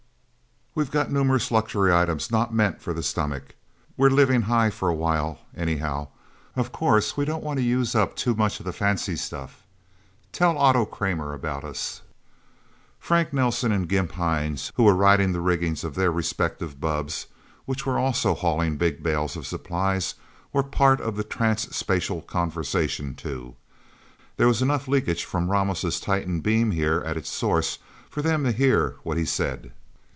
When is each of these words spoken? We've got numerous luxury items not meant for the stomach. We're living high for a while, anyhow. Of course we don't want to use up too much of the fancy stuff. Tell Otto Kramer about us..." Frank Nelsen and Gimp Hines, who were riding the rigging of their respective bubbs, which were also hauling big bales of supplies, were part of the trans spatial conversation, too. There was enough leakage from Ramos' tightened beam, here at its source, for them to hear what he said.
We've 0.73 0.89
got 0.89 1.11
numerous 1.11 1.51
luxury 1.51 1.93
items 1.93 2.31
not 2.31 2.53
meant 2.53 2.81
for 2.81 2.93
the 2.93 3.03
stomach. 3.03 3.55
We're 3.97 4.09
living 4.09 4.43
high 4.43 4.69
for 4.69 4.87
a 4.87 4.93
while, 4.95 5.39
anyhow. 5.53 6.07
Of 6.55 6.71
course 6.71 7.17
we 7.17 7.25
don't 7.25 7.43
want 7.43 7.57
to 7.59 7.63
use 7.63 7.93
up 7.93 8.15
too 8.15 8.33
much 8.35 8.57
of 8.61 8.65
the 8.65 8.71
fancy 8.71 9.17
stuff. 9.17 9.63
Tell 10.31 10.57
Otto 10.57 10.85
Kramer 10.85 11.33
about 11.33 11.65
us..." 11.65 12.03
Frank 13.01 13.33
Nelsen 13.33 13.73
and 13.73 13.85
Gimp 13.89 14.13
Hines, 14.13 14.71
who 14.75 14.83
were 14.83 14.95
riding 14.95 15.33
the 15.33 15.41
rigging 15.41 15.75
of 15.83 15.95
their 15.95 16.09
respective 16.09 16.79
bubbs, 16.79 17.27
which 17.65 17.85
were 17.85 17.99
also 17.99 18.33
hauling 18.33 18.77
big 18.77 19.03
bales 19.03 19.35
of 19.35 19.45
supplies, 19.45 20.13
were 20.53 20.63
part 20.63 21.01
of 21.01 21.17
the 21.17 21.25
trans 21.25 21.75
spatial 21.75 22.21
conversation, 22.21 23.13
too. 23.13 23.55
There 24.37 24.47
was 24.47 24.61
enough 24.61 24.87
leakage 24.87 25.25
from 25.25 25.51
Ramos' 25.51 25.99
tightened 25.99 26.43
beam, 26.43 26.71
here 26.71 27.03
at 27.05 27.17
its 27.17 27.29
source, 27.29 27.79
for 28.09 28.21
them 28.21 28.45
to 28.45 28.53
hear 28.53 28.95
what 29.03 29.17
he 29.17 29.25
said. 29.25 29.73